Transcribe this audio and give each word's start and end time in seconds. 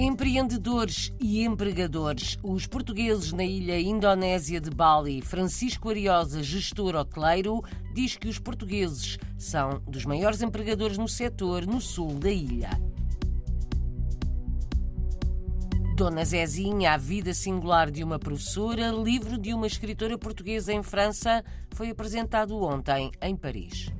Empreendedores 0.00 1.12
e 1.18 1.42
empregadores. 1.44 2.38
Os 2.40 2.68
portugueses 2.68 3.32
na 3.32 3.42
ilha 3.42 3.80
indonésia 3.80 4.60
de 4.60 4.70
Bali, 4.70 5.20
Francisco 5.20 5.90
Ariosa, 5.90 6.40
gestor 6.40 6.94
hoteleiro, 6.94 7.64
diz 7.92 8.16
que 8.16 8.28
os 8.28 8.38
portugueses 8.38 9.18
são 9.36 9.82
dos 9.88 10.04
maiores 10.04 10.40
empregadores 10.40 10.96
no 10.98 11.08
setor 11.08 11.66
no 11.66 11.80
sul 11.80 12.14
da 12.14 12.30
ilha. 12.30 12.70
Dona 15.96 16.24
Zezinha, 16.24 16.92
a 16.92 16.96
vida 16.96 17.34
singular 17.34 17.90
de 17.90 18.04
uma 18.04 18.20
professora, 18.20 18.92
livro 18.92 19.36
de 19.36 19.52
uma 19.52 19.66
escritora 19.66 20.16
portuguesa 20.16 20.72
em 20.72 20.80
França, 20.80 21.44
foi 21.72 21.90
apresentado 21.90 22.56
ontem 22.62 23.10
em 23.20 23.34
Paris. 23.34 23.90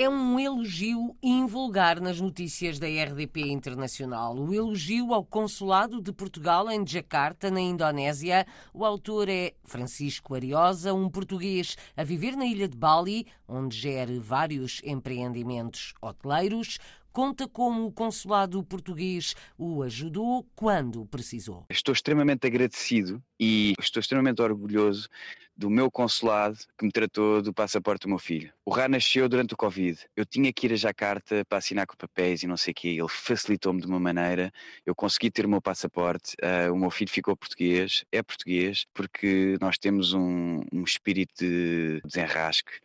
É 0.00 0.08
um 0.08 0.38
elogio 0.38 1.16
invulgar 1.20 2.00
nas 2.00 2.20
notícias 2.20 2.78
da 2.78 2.86
RDP 2.86 3.40
Internacional. 3.50 4.32
O 4.38 4.54
elogio 4.54 5.12
ao 5.12 5.24
Consulado 5.24 6.00
de 6.00 6.12
Portugal 6.12 6.70
em 6.70 6.86
Jakarta, 6.86 7.50
na 7.50 7.60
Indonésia. 7.60 8.46
O 8.72 8.84
autor 8.84 9.28
é 9.28 9.54
Francisco 9.64 10.36
Ariosa, 10.36 10.94
um 10.94 11.10
português 11.10 11.76
a 11.96 12.04
viver 12.04 12.36
na 12.36 12.46
ilha 12.46 12.68
de 12.68 12.76
Bali, 12.76 13.26
onde 13.48 13.76
gere 13.76 14.20
vários 14.20 14.80
empreendimentos 14.84 15.94
hoteleiros 16.00 16.78
conta 17.18 17.48
como 17.48 17.84
o 17.84 17.90
consulado 17.90 18.62
português 18.62 19.34
o 19.58 19.82
ajudou 19.82 20.46
quando 20.54 21.04
precisou. 21.06 21.66
Estou 21.68 21.92
extremamente 21.92 22.46
agradecido 22.46 23.20
e 23.40 23.72
estou 23.80 24.00
extremamente 24.00 24.40
orgulhoso 24.40 25.08
do 25.56 25.68
meu 25.68 25.90
consulado 25.90 26.56
que 26.78 26.84
me 26.84 26.92
tratou 26.92 27.42
do 27.42 27.52
passaporte 27.52 28.02
do 28.02 28.10
meu 28.10 28.20
filho. 28.20 28.52
O 28.64 28.70
Rá 28.70 28.86
nasceu 28.88 29.28
durante 29.28 29.52
o 29.52 29.56
Covid. 29.56 29.98
Eu 30.14 30.24
tinha 30.24 30.52
que 30.52 30.68
ir 30.68 30.72
a 30.74 30.76
Jacarta 30.76 31.44
para 31.48 31.58
assinar 31.58 31.88
com 31.88 31.96
papéis 31.96 32.44
e 32.44 32.46
não 32.46 32.56
sei 32.56 32.70
o 32.70 32.74
quê. 32.76 32.88
Ele 32.90 33.08
facilitou-me 33.08 33.80
de 33.80 33.88
uma 33.88 33.98
maneira. 33.98 34.52
Eu 34.86 34.94
consegui 34.94 35.28
ter 35.28 35.44
o 35.44 35.48
meu 35.48 35.60
passaporte. 35.60 36.36
Uh, 36.40 36.72
o 36.72 36.78
meu 36.78 36.88
filho 36.88 37.10
ficou 37.10 37.36
português, 37.36 38.04
é 38.12 38.22
português, 38.22 38.86
porque 38.94 39.56
nós 39.60 39.76
temos 39.76 40.12
um, 40.12 40.60
um 40.72 40.84
espírito 40.84 41.34
de 41.40 42.00
desenrasque 42.04 42.78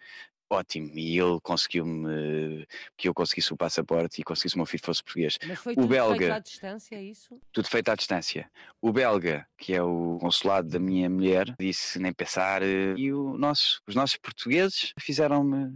ótimo. 0.54 0.92
E 0.94 1.20
ele 1.20 1.40
conseguiu-me 1.42 2.68
que 2.98 3.08
eu 3.08 3.14
conseguisse 3.14 3.54
o 3.54 3.58
passaporte 3.58 4.22
e 4.22 4.23
conseguisse 4.23 4.56
o 4.56 4.59
meu 4.59 4.66
filho 4.66 4.84
fosse 4.84 5.04
português. 5.04 5.38
Mas 5.48 5.59
foi 5.59 5.73
o 5.73 5.76
tudo 5.76 5.88
belga, 5.88 6.18
feito 6.18 6.34
à 6.34 6.40
distância, 6.40 6.96
é 6.96 7.04
isso? 7.04 7.42
Tudo 7.52 7.68
feito 7.68 7.90
à 7.90 7.96
distância. 7.96 8.50
O 8.81 8.92
belga, 8.92 9.46
que 9.58 9.74
é 9.74 9.81
o 9.81 10.18
consulado 10.20 10.70
da 10.70 10.80
minha 10.80 11.09
mulher, 11.09 11.54
disse 11.59 12.00
nem 12.00 12.14
pensar. 12.14 12.62
Eh, 12.62 12.94
e 12.98 13.14
o 13.14 13.38
nosso, 13.38 13.81
os 13.88 13.96
nossos 13.96 14.18
portugueses 14.18 14.94
fizeram-me 15.00 15.74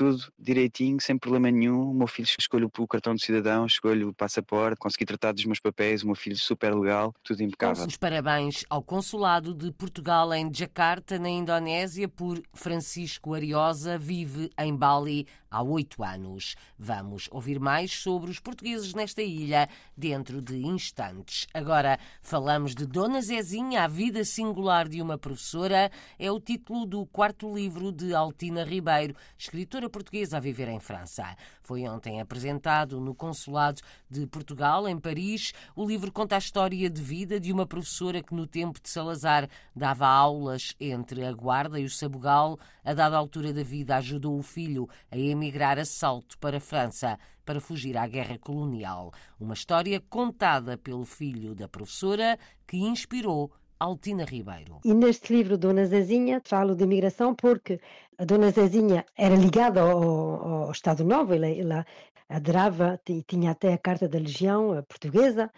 tudo 0.00 0.32
direitinho, 0.38 0.98
sem 0.98 1.18
problema 1.18 1.50
nenhum. 1.50 1.90
O 1.90 1.92
meu 1.92 2.06
filho 2.06 2.26
escolhe 2.38 2.64
o 2.64 2.88
cartão 2.88 3.14
de 3.14 3.22
cidadão, 3.22 3.66
escolhe 3.66 4.02
o 4.02 4.14
passaporte, 4.14 4.78
consegui 4.78 5.04
tratar 5.04 5.32
dos 5.32 5.44
meus 5.44 5.60
papéis, 5.60 6.02
o 6.02 6.06
meu 6.06 6.14
filho 6.14 6.38
super 6.38 6.74
legal, 6.74 7.14
tudo 7.22 7.42
impecável. 7.42 7.86
Os 7.86 7.98
parabéns 7.98 8.64
ao 8.70 8.82
Consulado 8.82 9.54
de 9.54 9.70
Portugal 9.70 10.32
em 10.32 10.50
Jakarta, 10.54 11.18
na 11.18 11.28
Indonésia, 11.28 12.08
por 12.08 12.40
Francisco 12.54 13.34
Ariosa, 13.34 13.98
vive 13.98 14.50
em 14.58 14.74
Bali 14.74 15.26
há 15.50 15.62
oito 15.62 16.02
anos. 16.02 16.54
Vamos 16.78 17.28
ouvir 17.30 17.58
mais 17.60 17.92
sobre 17.92 18.30
os 18.30 18.38
portugueses 18.38 18.94
nesta 18.94 19.20
ilha 19.20 19.68
dentro 19.94 20.40
de 20.40 20.64
instantes. 20.64 21.46
Agora 21.52 21.98
falamos 22.22 22.74
de 22.74 22.86
Dona 22.86 23.20
Zezinha, 23.20 23.84
a 23.84 23.88
vida 23.88 24.24
singular 24.24 24.88
de 24.88 25.02
uma 25.02 25.18
professora, 25.18 25.90
é 26.18 26.30
o 26.30 26.40
título 26.40 26.86
do 26.86 27.04
quarto 27.04 27.52
livro 27.52 27.92
de 27.92 28.14
Altina 28.14 28.64
Ribeiro, 28.64 29.14
escritora 29.36 29.89
portuguesa 29.90 30.38
a 30.38 30.40
viver 30.40 30.68
em 30.68 30.80
França. 30.80 31.36
Foi 31.62 31.86
ontem 31.86 32.20
apresentado 32.20 32.98
no 32.98 33.14
Consulado 33.14 33.82
de 34.08 34.26
Portugal, 34.26 34.88
em 34.88 34.98
Paris. 34.98 35.52
O 35.76 35.84
livro 35.84 36.10
conta 36.10 36.36
a 36.36 36.38
história 36.38 36.88
de 36.88 37.02
vida 37.02 37.38
de 37.38 37.52
uma 37.52 37.66
professora 37.66 38.22
que, 38.22 38.34
no 38.34 38.46
tempo 38.46 38.80
de 38.80 38.88
Salazar, 38.88 39.48
dava 39.76 40.06
aulas 40.06 40.74
entre 40.80 41.26
a 41.26 41.32
Guarda 41.32 41.78
e 41.78 41.84
o 41.84 41.90
Sabugal. 41.90 42.58
A 42.82 42.94
dada 42.94 43.16
altura 43.16 43.52
da 43.52 43.62
vida, 43.62 43.96
ajudou 43.96 44.38
o 44.38 44.42
filho 44.42 44.88
a 45.10 45.18
emigrar 45.18 45.78
a 45.78 45.84
salto 45.84 46.38
para 46.38 46.56
a 46.56 46.60
França 46.60 47.18
para 47.44 47.60
fugir 47.60 47.96
à 47.96 48.06
guerra 48.06 48.38
colonial. 48.38 49.12
Uma 49.38 49.54
história 49.54 50.00
contada 50.00 50.78
pelo 50.78 51.04
filho 51.04 51.52
da 51.52 51.66
professora 51.66 52.38
que 52.64 52.76
inspirou 52.76 53.50
Altina 53.80 54.24
Ribeiro. 54.24 54.78
E 54.84 54.92
neste 54.92 55.32
livro, 55.34 55.56
Dona 55.56 55.86
Zezinha, 55.86 56.42
falo 56.44 56.76
de 56.76 56.84
imigração 56.84 57.34
porque 57.34 57.80
a 58.18 58.24
Dona 58.26 58.50
Zezinha 58.50 59.06
era 59.16 59.34
ligada 59.34 59.80
ao, 59.80 60.66
ao 60.66 60.70
Estado 60.70 61.02
Novo, 61.02 61.32
ela, 61.32 61.48
ela 61.48 61.86
adorava 62.28 63.00
e 63.08 63.22
tinha 63.22 63.52
até 63.52 63.72
a 63.72 63.78
Carta 63.78 64.06
da 64.06 64.18
Legião 64.18 64.84
Portuguesa, 64.86 65.50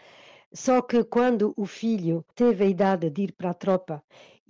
só 0.53 0.81
que 0.81 1.03
quando 1.03 1.53
o 1.57 1.67
filho 1.67 2.25
teve 2.37 2.65
a 2.65 2.69
idade 2.69 3.11
de 3.11 3.23
ir 3.23 3.33
para 3.33 3.51
a 3.51 3.55
tropa 3.55 4.01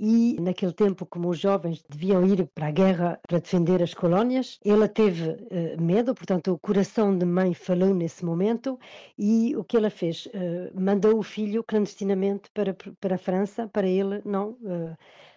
e 0.05 0.37
naquele 0.41 0.73
tempo, 0.73 1.07
como 1.07 1.29
os 1.29 1.39
jovens 1.39 1.85
deviam 1.89 2.27
ir 2.27 2.45
para 2.53 2.67
a 2.67 2.71
guerra 2.73 3.21
para 3.23 3.39
defender 3.39 3.81
as 3.81 3.95
colónias, 3.95 4.59
ela 4.65 4.89
teve 4.89 5.31
uh, 5.31 5.81
medo, 5.81 6.13
portanto, 6.13 6.53
o 6.53 6.59
coração 6.59 7.17
de 7.17 7.25
mãe 7.25 7.55
falou 7.55 7.95
nesse 7.95 8.25
momento 8.25 8.77
e 9.17 9.55
o 9.55 9.63
que 9.63 9.77
ela 9.77 9.91
fez? 9.91 10.27
Uh, 10.27 10.73
mandou 10.75 11.17
o 11.21 11.23
filho 11.23 11.63
clandestinamente 11.63 12.51
para, 12.53 12.77
para 13.01 13.15
a 13.15 13.19
França, 13.19 13.69
para 13.69 13.87
ele 13.87 14.21
não. 14.25 14.57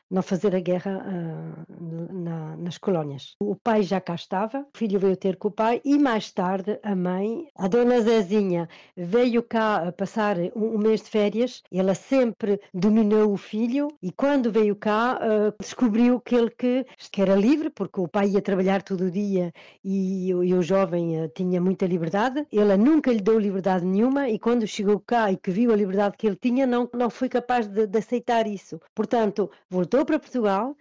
Não 0.09 0.21
fazer 0.21 0.55
a 0.55 0.59
guerra 0.59 1.03
uh, 1.05 2.13
na, 2.13 2.55
nas 2.57 2.77
colónias. 2.77 3.35
O 3.39 3.55
pai 3.55 3.83
já 3.83 3.99
cá 3.99 4.15
estava, 4.15 4.59
o 4.61 4.77
filho 4.77 4.99
veio 4.99 5.17
ter 5.17 5.35
com 5.37 5.47
o 5.47 5.51
pai 5.51 5.81
e 5.83 5.97
mais 5.97 6.31
tarde 6.31 6.79
a 6.83 6.95
mãe, 6.95 7.47
a 7.55 7.67
dona 7.67 7.99
Zezinha, 8.01 8.69
veio 8.95 9.41
cá 9.43 9.91
passar 9.91 10.37
um, 10.55 10.75
um 10.75 10.77
mês 10.77 11.01
de 11.01 11.09
férias. 11.09 11.63
Ela 11.71 11.95
sempre 11.95 12.59
dominou 12.73 13.31
o 13.31 13.37
filho 13.37 13.87
e 14.01 14.11
quando 14.11 14.51
veio 14.51 14.75
cá 14.75 15.19
uh, 15.19 15.53
descobriu 15.59 16.19
que 16.19 16.35
ele 16.35 16.49
que, 16.49 16.85
que, 17.11 17.21
era 17.21 17.35
livre, 17.35 17.69
porque 17.69 17.99
o 17.99 18.07
pai 18.07 18.29
ia 18.29 18.41
trabalhar 18.41 18.83
todo 18.83 19.05
o 19.05 19.11
dia 19.11 19.51
e, 19.83 20.29
e 20.29 20.53
o 20.53 20.61
jovem 20.61 21.23
uh, 21.23 21.27
tinha 21.29 21.59
muita 21.59 21.85
liberdade. 21.85 22.45
Ela 22.53 22.77
nunca 22.77 23.11
lhe 23.11 23.21
deu 23.21 23.39
liberdade 23.39 23.85
nenhuma 23.85 24.29
e 24.29 24.37
quando 24.39 24.67
chegou 24.67 24.99
cá 24.99 25.31
e 25.31 25.37
que 25.37 25.51
viu 25.51 25.71
a 25.71 25.75
liberdade 25.75 26.15
que 26.17 26.27
ele 26.27 26.35
tinha, 26.35 26.65
não, 26.65 26.89
não 26.93 27.09
foi 27.09 27.27
capaz 27.29 27.67
de, 27.67 27.87
de 27.87 27.97
aceitar 27.97 28.47
isso. 28.47 28.79
Portanto, 28.93 29.49
voltou 29.69 30.04
para 30.05 30.19
Portugal 30.19 30.75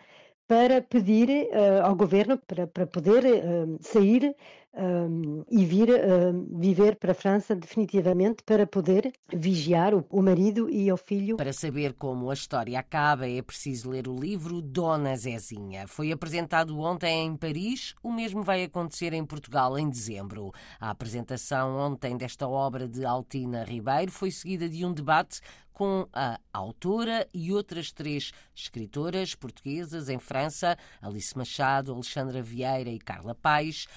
para 0.46 0.82
pedir 0.82 1.28
uh, 1.30 1.86
ao 1.86 1.96
governo 1.96 2.38
para, 2.38 2.66
para 2.66 2.86
poder 2.86 3.24
uh, 3.24 3.78
sair 3.80 4.34
um, 4.76 5.44
e 5.50 5.64
vir 5.64 5.88
um, 5.90 6.58
viver 6.58 6.96
para 6.96 7.12
a 7.12 7.14
França 7.14 7.54
definitivamente 7.54 8.42
para 8.42 8.66
poder 8.66 9.12
vigiar 9.32 9.94
o, 9.94 10.04
o, 10.10 10.22
marido 10.22 10.68
e 10.68 10.90
o 10.90 10.96
filho. 10.96 11.36
Para 11.36 11.52
saber 11.52 11.94
como 11.94 12.30
a 12.30 12.34
história 12.34 12.78
acaba, 12.78 13.28
é 13.28 13.40
preciso 13.42 13.90
ler 13.90 14.08
o 14.08 14.14
livro 14.14 14.60
Dona 14.60 15.16
Zezinha. 15.16 15.86
Foi 15.86 16.10
apresentado 16.10 16.78
ontem 16.78 17.26
em 17.26 17.36
Paris, 17.36 17.94
o 18.02 18.12
mesmo 18.12 18.42
vai 18.42 18.64
acontecer 18.64 19.12
em 19.12 19.24
Portugal 19.24 19.78
em 19.78 19.88
dezembro. 19.88 20.52
A 20.80 20.91
apresentação 20.91 21.76
ontem 21.76 22.16
desta 22.16 22.48
obra 22.48 22.88
de 22.88 23.04
Altina 23.04 23.64
Ribeiro 23.64 24.10
foi 24.10 24.30
seguida 24.30 24.68
de 24.68 24.84
um 24.84 24.92
debate 24.92 25.41
com 25.74 26.08
a 26.12 26.38
autora 26.52 27.28
e 27.34 27.52
outras 27.52 27.91
três 27.91 28.32
escritoras 28.54 29.34
portuguesas 29.34 30.08
em 30.08 30.20
França, 30.20 30.78
Alice 31.02 31.36
Machado, 31.36 31.92
Alexandra 31.92 32.41
Vieira 32.41 32.91
e 32.91 32.98
Carla 32.98 33.34
Paes, 33.34 33.88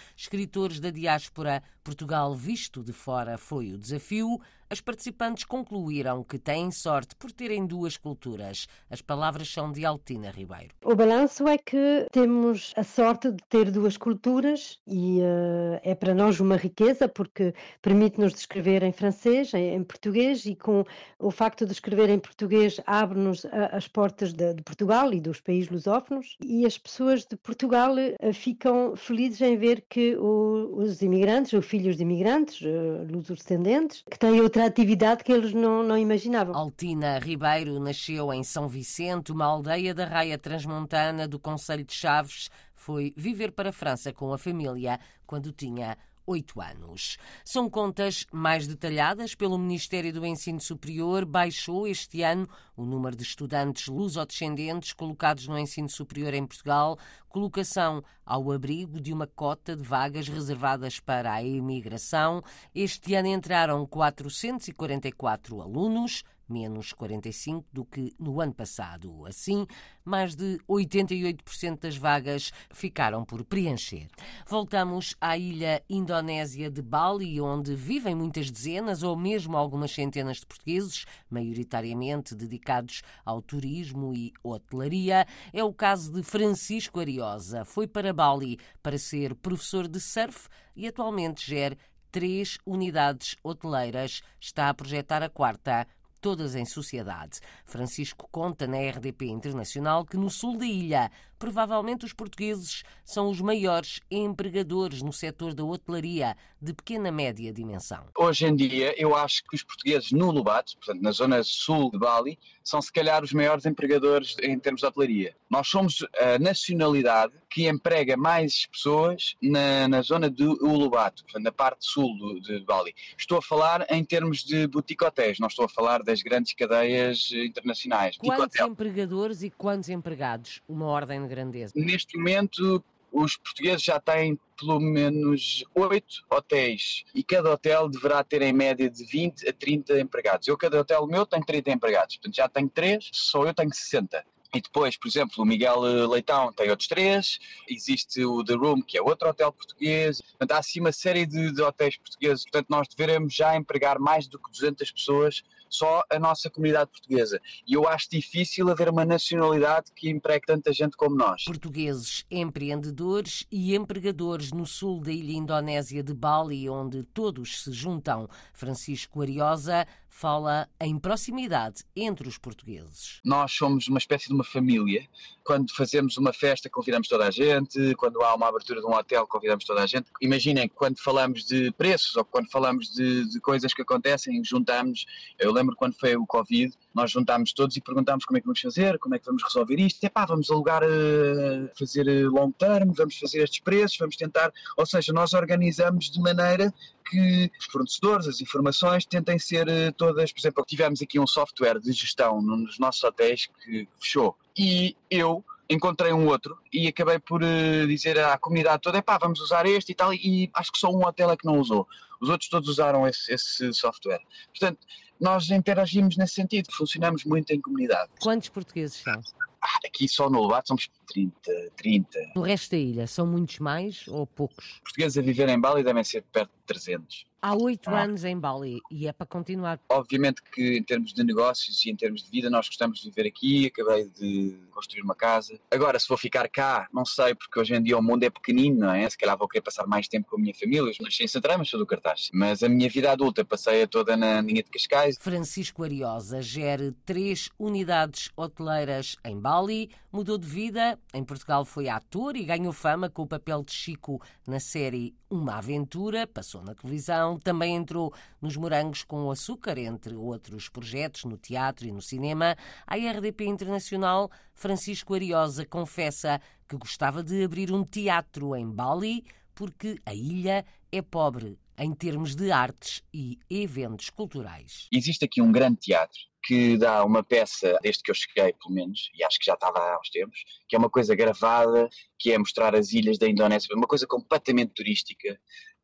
escritores 0.68 0.80
da 0.80 0.92
diáspora 0.92 1.64
Portugal 1.84 2.36
visto 2.36 2.84
de 2.84 2.92
fora 2.92 3.38
foi 3.38 3.72
o 3.74 3.78
desafio, 3.78 4.40
as 4.70 4.82
participantes 4.82 5.46
concluíram 5.46 6.24
que 6.24 6.38
têm 6.38 6.70
sorte 6.72 7.16
por 7.16 7.32
terem 7.32 7.66
duas 7.66 7.96
culturas. 7.96 8.68
As 8.90 9.02
palavras 9.02 9.50
são 9.50 9.72
de 9.72 9.86
Altina 9.86 10.30
Ribeiro. 10.30 10.76
O 10.84 10.96
balanço 10.96 11.48
é 11.48 11.58
que 11.58 12.06
temos 12.12 12.74
a 12.76 12.84
sorte 12.84 13.32
de 13.32 13.42
ter 13.50 13.72
duas 13.72 13.96
culturas 13.96 14.80
e 14.86 15.20
uh, 15.20 15.80
é 15.84 15.96
para 15.96 16.14
nós 16.14 16.40
uma 16.40 16.58
riqueza 16.58 17.08
porque 17.08 17.54
permite-nos 17.82 18.34
escrever 18.34 18.84
em 18.84 18.92
francês, 18.92 19.54
em, 19.54 19.76
em, 19.76 19.84
português 19.84 20.46
e 20.46 20.56
com 20.56 20.84
o 21.18 21.32
facto 21.32 21.66
de 21.66 21.72
escrever 21.72 22.10
em 22.10 22.20
português 22.20 22.80
abre-nos 22.86 23.46
as 23.72 23.88
portas 23.88 24.34
de, 24.34 24.54
de, 24.54 24.64
Portugal 24.64 25.14
e 25.14 25.22
dos 25.22 25.40
países 25.40 25.70
lusófonos 25.70 26.38
e 26.44 26.66
as 26.66 26.78
pessoas 26.78 27.26
de 27.26 27.38
Portugal 27.38 27.94
uh, 27.94 28.34
ficam 28.34 28.96
felizes 28.98 29.40
em 29.42 29.56
ver 29.56 29.86
que 29.90 30.18
o, 30.18 30.74
os 30.78 31.02
imigrantes, 31.02 31.54
o 31.54 31.62
filhos 31.62 31.96
de 31.96 32.04
imigrantes, 32.04 32.62
uh, 32.62 33.34
descendentes 33.34 34.04
que 34.10 34.20
têm 34.20 34.42
outra 34.42 34.57
atividade 34.66 35.24
que 35.24 35.32
eles 35.32 35.54
não, 35.54 35.84
não 35.84 35.98
imaginavam. 35.98 36.56
Altina 36.56 37.20
Ribeiro 37.20 37.80
nasceu 37.80 38.34
em 38.34 38.44
São 38.44 38.68
Vicente, 38.68 39.32
uma 39.32 39.46
aldeia 39.46 39.94
da 39.94 40.06
raia 40.06 40.38
transmontana 40.38 41.28
do 41.28 41.38
Conselho 41.38 41.84
de 41.84 41.94
Chaves. 41.94 42.50
Foi 42.74 43.14
viver 43.16 43.52
para 43.52 43.70
a 43.70 43.74
França 43.74 44.12
com 44.12 44.34
a 44.34 44.38
família 44.38 45.00
quando 45.26 45.52
tinha 45.52 45.98
oito 46.28 46.60
anos. 46.60 47.18
São 47.44 47.70
contas 47.70 48.26
mais 48.32 48.68
detalhadas 48.68 49.34
pelo 49.34 49.58
Ministério 49.58 50.12
do 50.14 50.26
Ensino 50.26 50.60
Superior. 50.60 51.26
Baixou 51.26 51.88
este 51.88 52.22
ano 52.22 52.48
o 52.76 52.86
número 52.86 53.16
de 53.16 53.24
estudantes 53.24 53.88
lusodescendentes 53.88 54.94
colocados 54.94 55.48
no 55.48 55.58
ensino 55.58 55.90
superior 55.90 56.34
em 56.34 56.46
Portugal, 56.46 57.00
colocação 57.30 58.04
ao 58.26 58.52
abrigo 58.52 59.00
de 59.00 59.14
uma 59.14 59.26
cota 59.26 59.76
de 59.76 59.82
vagas 59.82 60.28
reservadas 60.28 61.00
para 61.00 61.34
a 61.34 61.42
imigração. 61.42 62.44
Este 62.76 63.16
ano 63.16 63.30
entraram 63.30 63.86
444 63.88 65.62
alunos, 65.62 66.24
menos 66.48 66.94
45 66.94 67.66
do 67.72 67.86
que 67.86 68.14
no 68.20 68.40
ano 68.42 68.54
passado. 68.54 69.26
Assim, 69.26 69.66
mais 70.04 70.36
de 70.36 70.58
88% 70.70 71.80
das 71.80 71.98
vagas 71.98 72.52
ficaram 72.72 73.26
por 73.26 73.44
preencher. 73.44 74.08
Voltamos 74.48 75.16
à 75.20 75.38
ilha 75.38 75.84
indonésia 75.90 76.70
de 76.70 76.82
Bali, 76.82 77.40
onde 77.42 77.76
vivem 77.76 78.16
muitas 78.16 78.50
dezenas 78.50 79.04
ou 79.04 79.16
mesmo 79.16 79.58
algumas 79.58 79.92
centenas 79.92 80.38
de 80.38 80.46
portugueses, 80.46 81.06
maioritariamente 81.30 82.36
dedicados 82.36 83.02
ao 83.26 83.42
turismo 83.42 84.14
e 84.14 84.32
hotelaria. 84.44 85.26
É 85.52 85.64
o 85.64 85.74
caso 85.74 86.12
de 86.12 86.24
Francisco 86.24 87.00
Ariosa. 87.00 87.66
Foi 87.66 87.88
para 87.88 88.14
Bali 88.14 88.58
para 88.82 88.98
ser 88.98 89.36
professor 89.36 89.88
de 89.88 90.00
surf 90.00 90.48
e 90.76 90.88
atualmente 90.88 91.46
gera 91.46 91.78
três 92.12 92.58
unidades 92.66 93.36
hoteleiras. 93.44 94.22
Está 94.40 94.70
a 94.70 94.74
projetar 94.74 95.22
a 95.22 95.30
quarta 95.30 95.88
todas 96.22 96.56
em 96.56 96.66
sociedade. 96.66 97.40
Francisco 97.66 98.28
conta 98.32 98.68
na 98.68 98.78
RDP 98.78 99.28
Internacional 99.28 100.06
que 100.06 100.18
no 100.18 100.30
sul 100.30 100.58
da 100.58 100.66
ilha, 100.66 101.12
provavelmente 101.38 102.06
os 102.06 102.14
portugueses 102.14 102.84
são 103.06 103.30
os 103.30 103.40
maiores 103.40 104.00
empregadores 104.10 105.02
no 105.02 105.14
setor 105.14 105.54
da 105.54 105.64
hotelaria 105.64 106.36
de 106.62 106.74
pequena 106.74 107.12
média 107.12 107.54
dimensão. 107.54 108.06
Hoje 108.18 108.46
em 108.46 108.56
dia, 108.56 108.94
eu 108.98 109.16
acho 109.16 109.44
que 109.44 109.56
os 109.56 109.64
portugueses 109.64 110.12
no 110.12 110.32
Lobato, 110.32 110.76
portanto 110.78 111.02
na 111.02 111.12
zona 111.12 111.44
sul 111.44 111.92
de 111.92 112.00
Bali, 112.00 112.40
são 112.64 112.82
se 112.82 112.92
calhar 112.92 113.24
os 113.24 113.32
maiores 113.32 113.66
empregadores 113.66 114.36
em 114.42 114.60
termos 114.60 114.82
de 114.82 114.88
hotelaria. 114.88 115.36
Nós 115.50 115.68
somos 115.68 116.06
a 116.20 116.38
nacionalidade 116.40 117.34
que 117.50 117.68
emprega 117.68 118.18
mais 118.18 118.66
pessoas 118.66 119.36
na, 119.42 119.88
na 119.88 120.02
zona 120.02 120.30
do 120.30 120.58
portanto, 120.58 121.40
na 121.40 121.52
parte 121.52 121.86
sul 121.86 122.18
do, 122.18 122.42
de 122.42 122.60
Bali. 122.66 122.94
Estou 123.18 123.38
a 123.38 123.42
falar 123.42 123.86
em 123.90 124.04
termos 124.04 124.44
de 124.44 124.68
boutique 124.68 125.06
hotéis, 125.06 125.40
não 125.40 125.48
estou 125.48 125.66
a 125.66 125.70
falar 125.70 126.04
das 126.04 126.22
grandes 126.22 126.54
cadeias 126.54 127.32
internacionais. 127.32 128.18
Quantos 128.18 128.60
empregadores 128.60 129.44
e 129.44 129.50
quantos 129.50 129.90
empregados? 129.90 130.62
Uma 130.68 130.88
ordem 130.88 131.27
de 131.28 131.36
grandeza. 131.36 131.74
Neste 131.76 132.18
momento, 132.18 132.84
os 133.12 133.38
portugueses 133.38 133.84
já 133.84 134.00
têm 134.00 134.40
pelo 134.58 134.80
menos 134.80 135.64
oito 135.76 136.26
hotéis 136.30 137.04
e 137.14 137.24
cada 137.24 137.52
hotel 137.52 137.88
deverá 137.88 138.24
ter 138.24 138.42
em 138.42 138.54
média 138.54 138.90
de 138.90 139.06
20 139.06 139.48
a 139.48 139.54
30 139.54 140.00
empregados. 140.00 140.48
Eu, 140.48 140.58
cada 140.58 140.80
hotel 140.80 141.06
meu, 141.08 141.26
tem 141.26 141.42
30 141.42 141.72
empregados, 141.72 142.18
portanto 142.18 142.36
já 142.36 142.50
tenho 142.50 142.70
três, 142.70 143.10
só 143.14 143.46
eu 143.46 143.54
tenho 143.54 143.74
60. 143.74 144.26
E 144.54 144.62
depois, 144.62 144.98
por 144.98 145.08
exemplo, 145.08 145.44
o 145.44 145.46
Miguel 145.46 145.82
Leitão 146.08 146.52
tem 146.54 146.70
outros 146.70 146.88
três, 146.88 147.40
existe 147.68 148.24
o 148.24 148.44
The 148.44 148.54
Room, 148.54 148.82
que 148.82 148.98
é 148.98 149.02
outro 149.02 149.30
hotel 149.30 149.52
português. 149.52 150.22
Portanto, 150.22 150.52
há 150.52 150.60
assim 150.60 150.80
uma 150.80 150.92
série 150.92 151.26
de, 151.26 151.52
de 151.52 151.62
hotéis 151.62 151.98
portugueses. 151.98 152.44
Portanto, 152.44 152.68
nós 152.70 152.88
deveremos 152.88 153.34
já 153.34 153.56
empregar 153.56 154.00
mais 154.00 154.28
do 154.28 154.40
que 154.40 154.50
200 154.52 154.92
pessoas 154.92 155.44
só 155.70 156.04
a 156.10 156.20
nossa 156.20 156.50
comunidade 156.50 156.92
portuguesa. 156.92 157.42
E 157.68 157.74
eu 157.74 157.88
acho 157.88 158.10
difícil 158.10 158.70
haver 158.70 158.90
uma 158.90 159.06
nacionalidade 159.06 159.92
que 159.96 160.10
empregue 160.10 160.46
tanta 160.46 160.72
gente 160.72 160.96
como 160.96 161.16
nós. 161.16 161.44
Portugueses 161.44 162.26
empreendedores 162.32 163.46
e 163.52 163.76
empregadores 163.76 164.52
no 164.52 164.66
sul 164.66 165.02
da 165.02 165.12
ilha 165.12 165.34
indonésia 165.34 166.04
de 166.04 166.14
Bali, 166.14 166.70
onde 166.70 167.04
todos 167.04 167.64
se 167.64 167.72
juntam. 167.72 168.30
Francisco 168.54 169.22
Ariosa 169.22 169.86
fala 170.18 170.68
em 170.82 170.98
proximidade 170.98 171.84
entre 171.96 172.28
os 172.28 172.40
portugueses. 172.40 173.20
Nós 173.24 173.52
somos 173.52 173.88
uma 173.88 174.00
espécie 174.00 174.28
de 174.28 174.34
uma 174.34 174.44
família. 174.44 175.08
Quando 175.44 175.72
fazemos 175.76 176.18
uma 176.18 176.34
festa, 176.34 176.68
convidamos 176.68 177.08
toda 177.08 177.28
a 177.28 177.30
gente. 177.30 177.94
Quando 177.96 178.24
há 178.24 178.34
uma 178.34 178.48
abertura 178.48 178.82
de 178.82 178.88
um 178.88 178.96
hotel, 178.96 179.28
convidamos 179.28 179.64
toda 179.64 179.84
a 179.84 179.86
gente. 179.86 180.10
Imaginem, 180.20 180.68
quando 180.68 181.00
falamos 181.00 181.46
de 181.46 181.72
preços 181.74 182.16
ou 182.16 182.26
quando 182.26 182.50
falamos 182.50 182.90
de, 182.90 183.30
de 183.30 183.40
coisas 183.40 183.76
que 183.76 183.84
acontecem, 183.84 184.44
juntamos. 184.44 185.06
Eu 185.38 185.52
lembro 185.54 185.76
quando 185.76 185.94
foi 185.94 186.16
o 186.16 186.26
Covid, 186.26 186.74
nós 186.98 187.12
juntámos 187.12 187.54
todos 187.54 187.78
e 187.78 187.82
perguntámos 187.82 188.26
como 188.26 188.38
é 188.38 188.42
que 188.42 188.48
vamos 188.48 188.60
fazer, 188.60 188.98
como 188.98 189.14
é 189.14 189.20
que 189.20 189.26
vamos 189.28 189.44
resolver 189.44 189.80
isto. 189.80 190.04
Epá, 190.04 190.26
vamos 190.26 190.50
alugar, 190.50 190.82
uh, 190.84 191.70
fazer 191.78 192.08
eh, 192.08 192.24
long 192.24 192.52
term, 192.52 192.92
vamos 192.92 193.20
fazer 193.20 193.44
estes 193.44 193.60
preços, 193.60 194.00
vamos 194.00 194.16
tentar. 194.16 194.52
Ou 194.76 194.84
seja, 194.84 195.14
nós 195.14 195.34
organizamos 195.34 196.10
de 196.10 196.20
maneira 196.20 196.74
que 197.08 197.52
os 197.60 197.66
fornecedores, 197.66 198.28
as 198.28 198.42
informações 198.42 199.06
tentem 199.06 199.38
ser 199.38 199.68
uh, 199.68 199.94
todas. 199.96 200.34
Por 200.34 200.40
exemplo, 200.40 200.66
tivemos 200.66 201.00
aqui 201.00 201.20
um 201.20 201.28
software 201.28 201.80
de 201.80 201.92
gestão 201.92 202.42
nos 202.42 202.80
nossos 202.80 203.04
hotéis 203.04 203.48
que 203.64 203.88
fechou. 204.00 204.36
E 204.58 204.96
eu 205.12 205.46
encontrei 205.70 206.14
um 206.14 206.28
outro 206.28 206.58
e 206.72 206.88
acabei 206.88 207.20
por 207.20 207.44
uh, 207.44 207.88
dizer 207.88 208.20
à 208.20 208.38
comunidade 208.38 208.82
toda, 208.82 209.02
pá, 209.02 209.18
vamos 209.18 209.40
usar 209.40 209.66
este 209.66 209.92
e 209.92 209.96
tal, 209.96 210.14
e 210.14 210.50
acho 210.54 210.72
que 210.72 210.80
só 210.80 210.90
um 210.90 211.06
hotel 211.06 211.32
é 211.32 211.38
que 211.38 211.46
não 211.46 211.60
usou. 211.60 211.88
Os 212.22 212.30
outros 212.30 212.50
todos 212.50 212.70
usaram 212.70 213.08
esse, 213.08 213.34
esse 213.34 213.74
software. 213.74 214.22
Portanto, 214.50 214.80
nós 215.20 215.50
interagimos 215.50 216.16
nesse 216.18 216.36
sentido, 216.36 216.72
funcionamos 216.72 217.24
muito 217.26 217.52
em 217.52 217.60
comunidade. 217.60 218.10
Quantos 218.20 218.50
portugueses 218.50 218.98
são? 218.98 219.22
Ah, 219.62 219.80
aqui 219.86 220.08
só 220.08 220.30
no 220.30 220.42
Lobato 220.42 220.70
somos 220.70 220.90
30, 221.12 221.52
30. 221.76 222.20
No 222.36 222.42
resto 222.42 222.72
da 222.72 222.78
ilha, 222.78 223.08
são 223.08 223.26
muitos 223.26 223.60
mais 223.60 224.08
ou 224.08 224.26
poucos? 224.26 224.80
Portugueses 224.84 225.18
a 225.18 225.22
viver 225.22 225.50
em 225.50 225.60
Bali 225.60 225.84
devem 225.84 226.04
ser 226.04 226.24
perto 226.32 226.52
de 226.52 226.66
300. 226.68 227.27
Há 227.42 227.56
oito 227.56 227.90
ah. 227.90 228.04
anos 228.04 228.24
em 228.24 228.38
Bali 228.38 228.80
e 228.92 229.08
é 229.08 229.14
para 229.14 229.28
continuar. 229.28 229.80
Obviamente 229.90 230.42
que 230.42 230.78
em 230.78 230.84
termos 230.84 231.14
de 231.14 231.24
negócios 231.24 231.86
e 231.86 231.90
em 231.92 231.96
termos 231.96 232.24
de 232.24 232.32
vida 232.32 232.50
nós 232.50 232.68
gostamos 232.68 233.00
de 233.00 233.10
viver 233.10 233.28
aqui, 233.28 233.68
acabei 233.68 234.10
de 234.10 234.58
construir 234.72 235.02
uma 235.02 235.16
casa. 235.16 235.60
Agora, 235.72 236.00
se 236.00 236.08
vou 236.08 236.18
ficar 236.18 236.48
cá, 236.50 236.88
não 236.94 237.06
sei, 237.06 237.36
porque 237.36 237.60
hoje 237.60 237.74
em 237.76 237.82
dia 237.82 237.98
o 237.98 238.02
mundo 238.02 238.24
é 238.24 238.30
pequenino, 238.30 238.80
não 238.80 238.92
é? 238.92 239.10
Se 239.10 239.18
calhar 239.18 239.38
vou 239.38 239.48
querer 239.48 239.62
passar 239.62 239.86
mais 239.86 240.08
tempo 240.08 240.28
com 240.30 240.38
a 240.38 240.40
minha 240.40 240.54
família. 240.54 240.92
Eu 240.92 241.04
nasci 241.04 241.24
em 241.24 241.28
Santarém, 241.28 241.58
mas 241.58 241.70
sou 241.70 241.80
do 241.80 241.86
Cartaz. 241.86 242.30
Mas 242.34 242.64
a 242.64 242.70
minha 242.70 242.90
vida 242.90 243.12
adulta 243.12 243.44
passei 243.46 243.84
a 243.84 243.88
toda 243.88 244.16
na 244.16 244.42
linha 244.42 244.64
de 244.64 244.70
Cascais. 244.70 245.18
Francisco 245.20 245.84
Ariosa 245.84 246.42
gere 246.42 246.92
três 247.06 247.50
unidades 247.60 248.30
hoteleiras 248.36 249.16
em 249.24 249.40
Bali, 249.40 249.90
mudou 250.12 250.38
de 250.38 250.48
vida. 250.48 251.00
Em 251.14 251.24
Portugal 251.24 251.66
foi 251.66 251.90
ator 251.90 252.36
e 252.36 252.44
ganhou 252.44 252.74
fama 252.74 253.10
com 253.10 253.24
o 253.24 253.28
papel 253.28 253.64
de 253.64 253.72
Chico 253.72 254.22
na 254.48 254.60
série 254.60 255.16
Uma 255.30 255.58
Aventura, 255.58 256.28
passou 256.28 256.64
na 256.64 256.74
televisão, 256.74 257.27
também 257.36 257.76
entrou 257.76 258.14
nos 258.40 258.56
Morangos 258.56 259.04
com 259.04 259.32
Açúcar, 259.32 259.80
entre 259.80 260.14
outros 260.14 260.70
projetos 260.70 261.26
no 261.26 261.38
teatro 261.38 261.88
e 261.88 261.92
no 261.92 262.02
cinema. 262.02 262.56
A 262.86 262.96
RDP 262.96 263.46
Internacional, 263.46 264.30
Francisco 264.54 265.16
Ariosa 265.16 265.66
confessa 265.66 266.40
que 266.70 266.78
gostava 266.78 267.24
de 267.24 267.44
abrir 267.44 267.74
um 267.74 267.84
teatro 267.84 268.56
em 268.56 268.70
Bali 268.70 269.26
porque 269.58 270.00
a 270.06 270.14
ilha 270.14 270.64
é 270.92 271.02
pobre 271.02 271.58
em 271.80 271.94
termos 271.94 272.36
de 272.36 272.52
artes 272.52 273.04
e 273.14 273.40
eventos 273.50 274.10
culturais. 274.10 274.88
Existe 274.92 275.26
aqui 275.26 275.42
um 275.42 275.52
grande 275.52 275.78
teatro 275.78 276.20
que 276.44 276.78
dá 276.78 277.04
uma 277.04 277.24
peça, 277.24 277.78
desde 277.82 278.02
que 278.04 278.10
eu 278.10 278.16
cheguei, 278.16 278.54
pelo 278.54 278.74
menos, 278.74 279.10
e 279.14 279.24
acho 279.24 279.38
que 279.38 279.46
já 279.46 279.54
estava 279.54 279.80
há 279.80 280.00
uns 280.00 280.10
tempos, 280.10 280.40
que 280.70 280.76
é 280.76 280.80
uma 280.80 280.90
coisa 280.90 281.14
gravada, 281.14 281.90
que 282.18 282.32
é 282.32 282.38
mostrar 282.38 282.74
as 282.74 282.94
ilhas 282.94 283.18
da 283.18 283.28
Indonésia, 283.28 283.76
uma 283.76 283.88
coisa 283.88 284.08
completamente 284.08 284.74
turística, 284.74 285.38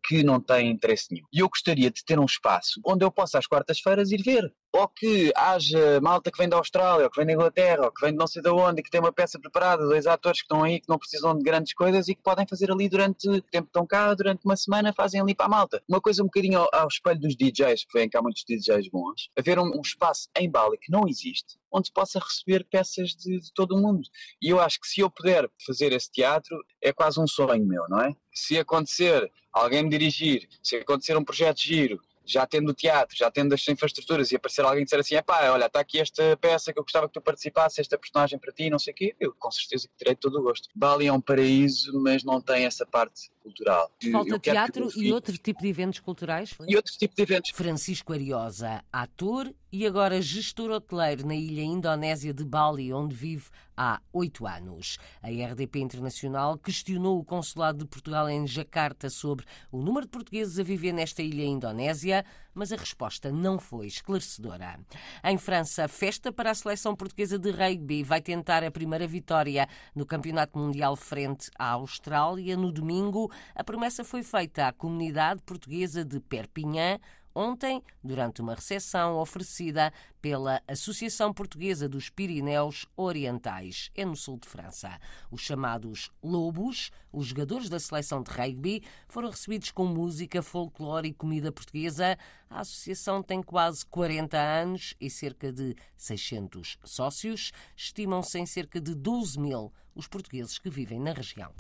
que 0.03 0.23
não 0.23 0.39
tem 0.39 0.69
interesse 0.69 1.07
nenhum. 1.11 1.25
E 1.31 1.39
eu 1.39 1.49
gostaria 1.49 1.89
de 1.89 2.03
ter 2.03 2.19
um 2.19 2.25
espaço 2.25 2.81
onde 2.85 3.05
eu 3.05 3.11
possa 3.11 3.39
às 3.39 3.47
quartas-feiras 3.47 4.11
ir 4.11 4.21
ver. 4.21 4.53
Ou 4.75 4.87
que 4.87 5.31
haja 5.35 6.01
malta 6.01 6.31
que 6.31 6.37
vem 6.37 6.49
da 6.49 6.57
Austrália, 6.57 7.05
ou 7.05 7.11
que 7.11 7.17
vem 7.17 7.27
da 7.27 7.33
Inglaterra, 7.33 7.85
ou 7.85 7.91
que 7.91 8.01
vem 8.01 8.11
de 8.11 8.17
não 8.17 8.25
sei 8.25 8.41
de 8.41 8.49
onde, 8.49 8.81
e 8.81 8.83
que 8.83 8.89
tem 8.89 8.99
uma 8.99 9.13
peça 9.13 9.39
preparada, 9.39 9.85
dois 9.85 10.07
atores 10.07 10.39
que 10.39 10.45
estão 10.45 10.63
aí, 10.63 10.79
que 10.79 10.89
não 10.89 10.97
precisam 10.97 11.37
de 11.37 11.43
grandes 11.43 11.73
coisas 11.73 12.07
e 12.07 12.15
que 12.15 12.23
podem 12.23 12.45
fazer 12.47 12.71
ali 12.71 12.89
durante 12.89 13.29
o 13.29 13.41
tempo 13.41 13.65
que 13.65 13.69
estão 13.69 13.85
cá, 13.85 14.13
durante 14.15 14.43
uma 14.45 14.55
semana, 14.55 14.91
fazem 14.91 15.21
ali 15.21 15.35
para 15.35 15.45
a 15.45 15.49
malta. 15.49 15.83
Uma 15.87 16.01
coisa 16.01 16.23
um 16.23 16.25
bocadinho 16.25 16.59
ao, 16.59 16.69
ao 16.73 16.87
espelho 16.87 17.19
dos 17.19 17.35
DJs, 17.35 17.85
que 17.85 17.99
vêm 17.99 18.09
cá 18.09 18.19
muitos 18.21 18.43
DJs 18.47 18.89
bons, 18.89 19.29
haver 19.37 19.59
um, 19.59 19.71
um 19.77 19.81
espaço 19.81 20.27
em 20.35 20.49
Bali 20.49 20.77
que 20.79 20.91
não 20.91 21.07
existe, 21.07 21.59
onde 21.73 21.87
se 21.87 21.93
possa 21.93 22.19
receber 22.19 22.65
peças 22.69 23.09
de, 23.09 23.39
de, 23.39 23.53
todo 23.53 23.75
o 23.75 23.81
mundo. 23.81 24.07
E 24.41 24.49
eu 24.49 24.59
acho 24.59 24.79
que 24.79 24.87
se 24.87 25.01
eu 25.01 25.09
puder 25.09 25.49
fazer 25.65 25.91
esse 25.91 26.11
teatro, 26.11 26.57
é 26.81 26.93
quase 26.93 27.19
um 27.19 27.27
sonho 27.27 27.65
meu, 27.65 27.83
não 27.89 28.01
é? 28.01 28.15
Se 28.33 28.57
acontecer 28.57 29.31
alguém 29.51 29.83
me 29.83 29.89
dirigir, 29.89 30.47
se 30.61 30.77
acontecer 30.77 31.17
um 31.17 31.23
projeto 31.23 31.59
giro, 31.59 31.99
já 32.25 32.45
tendo 32.45 32.69
o 32.69 32.73
teatro, 32.73 33.15
já 33.17 33.29
tendo 33.29 33.53
as 33.53 33.67
infraestruturas 33.67 34.31
e 34.31 34.35
aparecer 34.35 34.63
alguém 34.63 34.81
e 34.81 34.85
dizer 34.85 34.99
assim, 34.99 35.15
pá, 35.25 35.49
olha, 35.49 35.65
está 35.65 35.79
aqui 35.79 35.99
esta 35.99 36.37
peça 36.37 36.71
que 36.71 36.79
eu 36.79 36.83
gostava 36.83 37.07
que 37.07 37.13
tu 37.13 37.21
participasse, 37.21 37.81
esta 37.81 37.97
personagem 37.97 38.39
para 38.39 38.51
ti, 38.51 38.69
não 38.69 38.79
sei 38.79 38.93
o 38.93 38.95
quê, 38.95 39.15
eu 39.19 39.33
com 39.33 39.51
certeza 39.51 39.87
que 39.87 39.95
terei 39.97 40.15
todo 40.15 40.39
o 40.39 40.41
gosto. 40.41 40.69
Bali 40.73 41.07
é 41.07 41.13
um 41.13 41.21
paraíso, 41.21 41.91
mas 42.01 42.23
não 42.23 42.41
tem 42.41 42.65
essa 42.65 42.85
parte 42.85 43.29
cultural. 43.41 43.91
Falta 44.11 44.39
teatro 44.39 44.89
e 44.95 45.11
outro 45.11 45.37
tipo 45.37 45.61
de 45.61 45.67
eventos 45.67 45.99
culturais? 45.99 46.55
E 46.67 46.75
outro 46.75 46.93
tipo 46.93 47.15
de 47.15 47.21
eventos. 47.21 47.51
Francisco 47.51 48.13
Ariosa, 48.13 48.83
ator 48.91 49.53
e 49.73 49.87
agora 49.87 50.21
gestor 50.21 50.69
hoteleiro 50.69 51.25
na 51.25 51.33
ilha 51.33 51.63
indonésia 51.63 52.31
de 52.31 52.45
Bali, 52.45 52.93
onde 52.93 53.15
vive 53.15 53.45
há 53.75 53.99
oito 54.13 54.45
anos. 54.45 54.99
A 55.19 55.29
RDP 55.29 55.79
Internacional 55.79 56.59
questionou 56.59 57.17
o 57.17 57.25
consulado 57.25 57.79
de 57.79 57.85
Portugal 57.87 58.29
em 58.29 58.45
Jacarta 58.45 59.09
sobre 59.09 59.47
o 59.71 59.81
número 59.81 60.05
de 60.05 60.11
portugueses 60.11 60.59
a 60.59 60.63
viver 60.63 60.93
nesta 60.93 61.23
ilha 61.23 61.43
indonésia, 61.43 62.23
mas 62.53 62.71
a 62.71 62.75
resposta 62.75 63.31
não 63.31 63.57
foi 63.57 63.87
esclarecedora. 63.87 64.79
Em 65.23 65.39
França, 65.39 65.87
festa 65.87 66.31
para 66.31 66.51
a 66.51 66.55
seleção 66.55 66.95
portuguesa 66.95 67.39
de 67.39 67.49
rugby 67.49 68.03
vai 68.03 68.21
tentar 68.21 68.63
a 68.63 68.69
primeira 68.69 69.07
vitória 69.07 69.67
no 69.95 70.05
Campeonato 70.05 70.59
Mundial 70.59 70.95
frente 70.95 71.49
à 71.57 71.71
Austrália 71.71 72.55
no 72.55 72.71
domingo. 72.71 73.31
A 73.55 73.63
promessa 73.63 74.03
foi 74.03 74.21
feita 74.21 74.67
à 74.67 74.71
comunidade 74.71 75.41
portuguesa 75.41 76.05
de 76.05 76.19
Perpignan 76.19 76.99
ontem, 77.35 77.81
durante 78.03 78.41
uma 78.41 78.55
recepção 78.55 79.17
oferecida 79.17 79.91
pela 80.21 80.61
Associação 80.67 81.33
Portuguesa 81.33 81.89
dos 81.89 82.09
Pirineus 82.09 82.85
Orientais, 82.95 83.91
é 83.95 84.05
no 84.05 84.15
sul 84.15 84.37
de 84.37 84.47
França. 84.47 84.99
Os 85.31 85.41
chamados 85.41 86.11
Lobos, 86.23 86.91
os 87.11 87.27
jogadores 87.27 87.69
da 87.69 87.79
seleção 87.79 88.23
de 88.23 88.31
rugby, 88.31 88.83
foram 89.07 89.29
recebidos 89.29 89.71
com 89.71 89.85
música, 89.85 90.41
folclore 90.41 91.09
e 91.09 91.13
comida 91.13 91.51
portuguesa. 91.51 92.17
A 92.49 92.61
associação 92.61 93.21
tem 93.21 93.41
quase 93.41 93.85
40 93.85 94.37
anos 94.37 94.93
e 94.99 95.09
cerca 95.09 95.51
de 95.51 95.75
600 95.97 96.77
sócios. 96.83 97.51
Estimam-se 97.75 98.39
em 98.39 98.45
cerca 98.45 98.79
de 98.79 98.95
12 98.95 99.39
mil 99.39 99.73
os 99.95 100.07
portugueses 100.07 100.57
que 100.57 100.69
vivem 100.69 100.99
na 100.99 101.11
região. 101.11 101.53